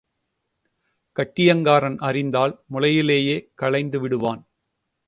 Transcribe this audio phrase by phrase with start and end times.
[1.17, 4.41] கட்டியங்காரன் அறிந்தால் முளையிலேயே களைந்து விடுவான்.